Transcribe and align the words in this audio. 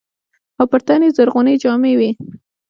او 0.59 0.65
پر 0.71 0.81
تن 0.87 1.01
يې 1.05 1.09
زرغونې 1.17 1.53
جامې 1.63 1.93
وې. 1.99 2.09